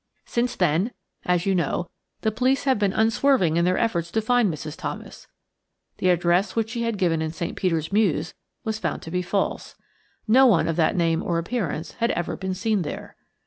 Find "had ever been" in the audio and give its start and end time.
11.99-12.55